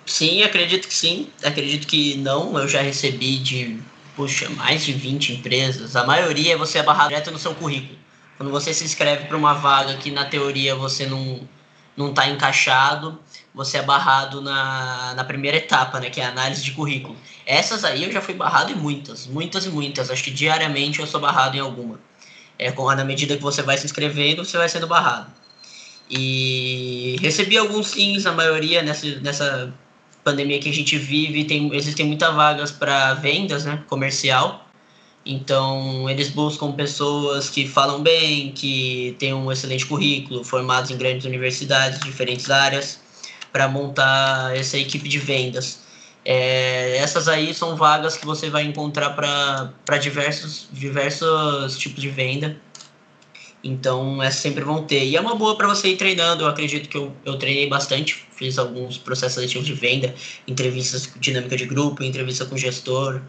Sim, 0.07 0.43
acredito 0.43 0.87
que 0.89 0.95
sim. 0.95 1.29
Acredito 1.43 1.87
que 1.87 2.17
não. 2.17 2.59
Eu 2.59 2.69
já 2.69 2.83
recebi 2.83 3.39
de 3.39 3.79
puxa, 4.17 4.49
mais 4.51 4.85
de 4.85 4.93
20 4.93 5.35
empresas, 5.35 5.95
a 5.95 6.05
maioria 6.05 6.57
você 6.57 6.79
é 6.79 6.83
barrado 6.83 7.11
direto 7.11 7.31
no 7.31 7.39
seu 7.39 7.55
currículo. 7.55 7.99
Quando 8.37 8.51
você 8.51 8.73
se 8.75 8.85
inscreve 8.85 9.27
para 9.27 9.37
uma 9.37 9.55
vaga 9.55 9.97
que 9.97 10.11
na 10.11 10.25
teoria 10.25 10.75
você 10.75 11.07
não 11.07 11.47
não 11.97 12.11
está 12.11 12.29
encaixado, 12.29 13.19
você 13.55 13.79
é 13.79 13.83
barrado 13.83 14.43
na, 14.43 15.15
na 15.15 15.25
primeira 15.25 15.57
etapa, 15.57 15.99
né, 15.99 16.11
que 16.11 16.21
é 16.21 16.27
a 16.27 16.29
análise 16.29 16.63
de 16.63 16.73
currículo. 16.73 17.17
Essas 17.47 17.85
aí 17.85 18.05
eu 18.05 18.13
já 18.13 18.21
fui 18.21 18.35
barrado 18.35 18.71
em 18.71 18.75
muitas, 18.75 19.27
muitas 19.27 19.65
e 19.65 19.71
muitas. 19.71 20.11
Acho 20.11 20.23
que 20.23 20.31
diariamente 20.31 21.01
eu 21.01 21.07
sou 21.07 21.21
barrado 21.21 21.57
em 21.57 21.61
alguma. 21.61 21.99
É, 22.59 22.71
na 22.71 23.05
medida 23.05 23.37
que 23.37 23.43
você 23.43 23.63
vai 23.63 23.79
se 23.79 23.87
inscrevendo, 23.87 24.45
você 24.45 24.59
vai 24.59 24.69
sendo 24.69 24.87
barrado. 24.87 25.33
E 26.11 27.17
recebi 27.21 27.57
alguns 27.57 27.89
sims, 27.89 28.27
a 28.27 28.33
maioria 28.33 28.83
nessa, 28.83 29.07
nessa 29.21 29.73
pandemia 30.27 30.59
que 30.59 30.69
a 30.69 30.73
gente 30.73 30.99
vive, 30.99 31.45
tem, 31.45 31.73
existem 31.73 32.05
muitas 32.05 32.35
vagas 32.35 32.73
para 32.73 33.15
vendas, 33.15 33.65
né, 33.65 33.85
comercial. 33.87 34.67
Então, 35.25 36.11
eles 36.11 36.31
buscam 36.31 36.73
pessoas 36.73 37.49
que 37.49 37.67
falam 37.69 38.03
bem, 38.03 38.51
que 38.51 39.15
têm 39.21 39.33
um 39.33 39.51
excelente 39.53 39.87
currículo, 39.87 40.43
formados 40.43 40.91
em 40.91 40.97
grandes 40.97 41.25
universidades, 41.25 42.01
diferentes 42.01 42.51
áreas, 42.51 42.99
para 43.53 43.69
montar 43.69 44.57
essa 44.57 44.77
equipe 44.77 45.09
de 45.09 45.19
vendas. 45.19 45.79
É, 46.25 46.97
essas 46.97 47.29
aí 47.29 47.55
são 47.55 47.77
vagas 47.77 48.17
que 48.17 48.27
você 48.27 48.51
vai 48.51 48.65
encontrar 48.65 49.11
para 49.11 49.97
diversos, 49.99 50.69
diversos 50.73 51.79
tipos 51.79 52.03
de 52.03 52.09
venda. 52.09 52.57
Então, 53.63 54.23
essas 54.23 54.41
sempre 54.41 54.63
vão 54.63 54.85
ter. 54.85 55.05
E 55.05 55.17
é 55.17 55.21
uma 55.21 55.35
boa 55.35 55.57
para 55.57 55.67
você 55.67 55.89
ir 55.89 55.97
treinando. 55.97 56.45
Eu 56.45 56.49
acredito 56.49 56.89
que 56.89 56.97
eu, 56.97 57.13
eu 57.25 57.39
treinei 57.39 57.69
bastante. 57.69 58.27
Fiz 58.33 58.59
alguns 58.59 58.99
processos 58.99 59.35
seletivos 59.35 59.67
de 59.67 59.75
venda, 59.75 60.15
entrevistas 60.47 61.11
dinâmica 61.19 61.57
de 61.57 61.67
grupo, 61.67 62.03
entrevista 62.03 62.45
com 62.45 62.57
gestor. 62.57 63.21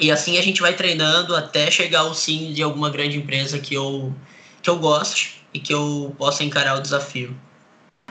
E 0.00 0.10
assim 0.10 0.38
a 0.38 0.42
gente 0.42 0.60
vai 0.60 0.74
treinando 0.74 1.36
até 1.36 1.70
chegar 1.70 2.00
ao 2.00 2.14
sim 2.14 2.52
de 2.52 2.62
alguma 2.62 2.90
grande 2.90 3.18
empresa 3.18 3.58
que 3.58 3.74
eu, 3.74 4.14
que 4.62 4.68
eu 4.68 4.78
goste 4.78 5.42
e 5.52 5.60
que 5.60 5.72
eu 5.72 6.14
possa 6.18 6.42
encarar 6.42 6.78
o 6.78 6.82
desafio. 6.82 7.34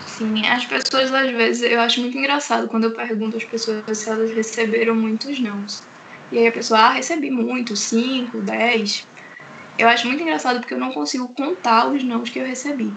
Sim, 0.06 0.46
as 0.46 0.66
pessoas 0.66 1.14
às 1.14 1.32
vezes, 1.32 1.64
eu 1.64 1.80
acho 1.80 2.00
muito 2.00 2.18
engraçado 2.18 2.68
quando 2.68 2.86
eu 2.86 2.92
pergunto 2.92 3.38
às 3.38 3.44
pessoas 3.44 3.98
se 3.98 4.10
elas 4.10 4.32
receberam 4.32 4.96
muitos 4.96 5.40
nãos. 5.40 5.84
E 6.32 6.38
aí 6.38 6.48
a 6.48 6.52
pessoa, 6.52 6.80
ah, 6.80 6.94
recebi 6.94 7.32
muito, 7.32 7.76
cinco, 7.76 8.40
dez. 8.42 9.06
Eu 9.80 9.88
acho 9.88 10.06
muito 10.08 10.22
engraçado 10.22 10.60
porque 10.60 10.74
eu 10.74 10.78
não 10.78 10.92
consigo 10.92 11.30
contar 11.30 11.88
os 11.88 12.04
nãos 12.04 12.30
que 12.30 12.38
eu 12.38 12.46
recebi. 12.46 12.92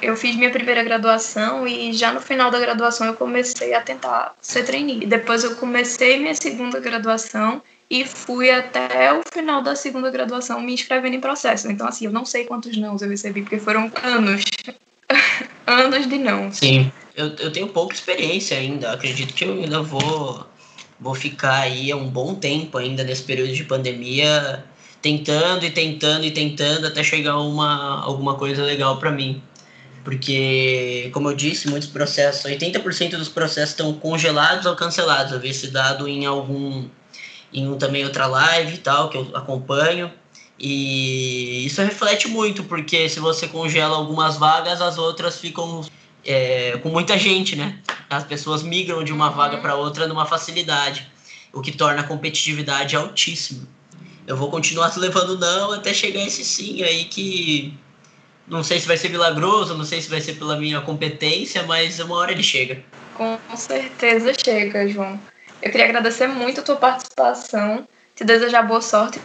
Eu 0.00 0.16
fiz 0.16 0.36
minha 0.36 0.50
primeira 0.50 0.84
graduação 0.84 1.66
e 1.66 1.92
já 1.92 2.12
no 2.12 2.20
final 2.20 2.48
da 2.48 2.60
graduação 2.60 3.08
eu 3.08 3.14
comecei 3.14 3.74
a 3.74 3.80
tentar 3.80 4.36
ser 4.40 4.62
trainee. 4.62 5.04
Depois 5.04 5.42
eu 5.42 5.56
comecei 5.56 6.16
minha 6.16 6.36
segunda 6.36 6.78
graduação 6.78 7.60
e 7.90 8.04
fui 8.04 8.52
até 8.52 9.12
o 9.12 9.22
final 9.32 9.60
da 9.62 9.74
segunda 9.74 10.12
graduação 10.12 10.60
me 10.60 10.74
inscrevendo 10.74 11.16
em 11.16 11.20
processo. 11.20 11.68
Então, 11.68 11.88
assim, 11.88 12.04
eu 12.04 12.12
não 12.12 12.24
sei 12.24 12.44
quantos 12.44 12.76
nãos 12.76 13.02
eu 13.02 13.08
recebi, 13.08 13.42
porque 13.42 13.58
foram 13.58 13.90
anos. 14.04 14.44
anos 15.66 16.06
de 16.06 16.18
não. 16.18 16.52
Sim, 16.52 16.92
eu, 17.16 17.34
eu 17.34 17.50
tenho 17.50 17.66
pouca 17.66 17.94
experiência 17.94 18.56
ainda. 18.56 18.92
Acredito 18.92 19.34
que 19.34 19.44
eu 19.44 19.54
ainda 19.54 19.82
vou, 19.82 20.46
vou 21.00 21.16
ficar 21.16 21.62
aí 21.62 21.92
um 21.92 22.08
bom 22.08 22.36
tempo 22.36 22.78
ainda 22.78 23.02
nesse 23.02 23.24
período 23.24 23.52
de 23.52 23.64
pandemia 23.64 24.64
tentando 25.00 25.64
e 25.64 25.70
tentando 25.70 26.24
e 26.24 26.30
tentando 26.30 26.86
até 26.86 27.02
chegar 27.02 27.38
uma 27.38 28.02
alguma 28.02 28.34
coisa 28.34 28.62
legal 28.62 28.98
para 28.98 29.10
mim. 29.10 29.42
Porque, 30.04 31.10
como 31.12 31.28
eu 31.28 31.36
disse, 31.36 31.68
muitos 31.68 31.88
processos, 31.88 32.44
80% 32.44 33.10
dos 33.18 33.28
processos 33.28 33.70
estão 33.70 33.92
congelados 33.92 34.64
ou 34.64 34.74
cancelados. 34.74 35.32
Eu 35.32 35.40
vi 35.40 35.50
esse 35.50 35.68
dado 35.70 36.08
em 36.08 36.24
algum 36.24 36.88
em 37.52 37.68
um 37.68 37.78
também 37.78 38.04
outra 38.04 38.26
live 38.26 38.74
e 38.74 38.78
tal 38.78 39.08
que 39.10 39.16
eu 39.16 39.30
acompanho. 39.34 40.10
E 40.58 41.64
isso 41.66 41.80
reflete 41.82 42.26
muito, 42.28 42.64
porque 42.64 43.08
se 43.08 43.20
você 43.20 43.46
congela 43.46 43.96
algumas 43.96 44.36
vagas, 44.36 44.80
as 44.80 44.98
outras 44.98 45.38
ficam 45.38 45.84
é, 46.24 46.78
com 46.78 46.88
muita 46.88 47.16
gente, 47.18 47.54
né? 47.54 47.78
As 48.10 48.24
pessoas 48.24 48.62
migram 48.62 49.04
de 49.04 49.12
uma 49.12 49.30
vaga 49.30 49.58
para 49.58 49.76
outra 49.76 50.08
numa 50.08 50.26
facilidade, 50.26 51.06
o 51.52 51.60
que 51.60 51.70
torna 51.72 52.00
a 52.00 52.04
competitividade 52.04 52.96
altíssima 52.96 53.68
eu 54.28 54.36
vou 54.36 54.50
continuar 54.50 54.94
levando 54.98 55.38
não 55.38 55.72
até 55.72 55.94
chegar 55.94 56.20
esse 56.20 56.44
sim 56.44 56.82
aí 56.82 57.06
que 57.06 57.72
não 58.46 58.62
sei 58.62 58.78
se 58.78 58.86
vai 58.86 58.98
ser 58.98 59.08
milagroso, 59.08 59.74
não 59.74 59.86
sei 59.86 60.02
se 60.02 60.10
vai 60.10 60.20
ser 60.20 60.34
pela 60.34 60.56
minha 60.56 60.82
competência, 60.82 61.62
mas 61.62 61.98
uma 61.98 62.16
hora 62.16 62.30
ele 62.30 62.42
chega. 62.42 62.82
Com 63.14 63.38
certeza 63.56 64.32
chega, 64.34 64.86
João. 64.86 65.18
Eu 65.62 65.70
queria 65.70 65.86
agradecer 65.86 66.26
muito 66.28 66.60
a 66.60 66.62
tua 66.62 66.76
participação, 66.76 67.88
te 68.14 68.22
desejar 68.22 68.62
boa 68.62 68.82
sorte 68.82 69.18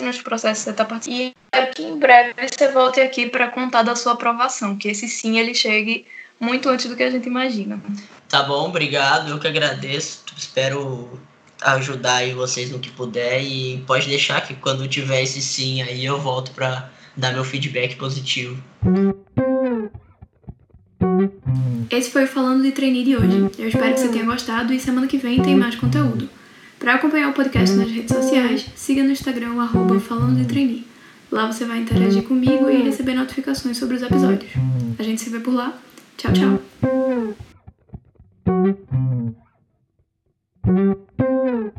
nos 0.00 0.22
processos 0.22 0.58
que 0.58 0.64
você 0.64 0.70
está 0.70 0.84
participando. 0.84 1.20
E 1.20 1.34
espero 1.52 1.74
que 1.74 1.82
em 1.82 1.98
breve 1.98 2.34
você 2.48 2.68
volte 2.68 3.00
aqui 3.00 3.26
para 3.26 3.48
contar 3.48 3.82
da 3.82 3.96
sua 3.96 4.12
aprovação, 4.12 4.76
que 4.76 4.88
esse 4.88 5.08
sim 5.08 5.36
ele 5.36 5.54
chegue 5.54 6.06
muito 6.38 6.68
antes 6.68 6.86
do 6.86 6.94
que 6.94 7.02
a 7.02 7.10
gente 7.10 7.26
imagina. 7.26 7.82
Tá 8.28 8.44
bom, 8.44 8.68
obrigado. 8.68 9.30
Eu 9.30 9.40
que 9.40 9.48
agradeço. 9.48 10.22
Espero 10.36 11.20
ajudar 11.62 12.16
aí 12.16 12.32
vocês 12.32 12.70
no 12.70 12.78
que 12.78 12.90
puder 12.90 13.42
e 13.42 13.82
pode 13.86 14.08
deixar 14.08 14.40
que 14.40 14.54
quando 14.54 14.86
tiver 14.88 15.22
esse 15.22 15.40
sim 15.40 15.82
aí 15.82 16.04
eu 16.04 16.20
volto 16.20 16.50
para 16.52 16.90
dar 17.16 17.32
meu 17.32 17.44
feedback 17.44 17.96
positivo. 17.96 18.62
Esse 21.90 22.10
foi 22.10 22.24
o 22.24 22.26
Falando 22.26 22.62
de 22.62 22.72
Trainee 22.72 23.04
de 23.04 23.16
hoje. 23.16 23.50
Eu 23.58 23.68
espero 23.68 23.94
que 23.94 24.00
você 24.00 24.08
tenha 24.08 24.24
gostado 24.24 24.72
e 24.72 24.80
semana 24.80 25.06
que 25.06 25.16
vem 25.16 25.40
tem 25.42 25.54
mais 25.54 25.74
conteúdo. 25.74 26.28
Para 26.78 26.94
acompanhar 26.94 27.30
o 27.30 27.32
podcast 27.32 27.74
nas 27.76 27.90
redes 27.90 28.14
sociais, 28.14 28.66
siga 28.74 29.02
no 29.02 29.10
Instagram 29.10 29.52
o 29.54 30.00
Falando 30.00 30.36
de 30.38 30.44
Trainee. 30.44 30.86
Lá 31.30 31.50
você 31.50 31.64
vai 31.64 31.78
interagir 31.78 32.22
comigo 32.24 32.68
e 32.70 32.82
receber 32.82 33.14
notificações 33.14 33.76
sobre 33.76 33.96
os 33.96 34.02
episódios. 34.02 34.50
A 34.98 35.02
gente 35.02 35.20
se 35.20 35.30
vê 35.30 35.40
por 35.40 35.54
lá. 35.54 35.76
Tchau, 36.16 36.32
tchau. 36.32 36.60
Thank 40.64 40.98
you. 41.18 41.72